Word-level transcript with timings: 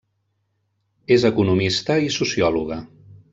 És 1.17 1.25
economista 1.29 1.99
i 2.07 2.11
sociòloga. 2.17 2.81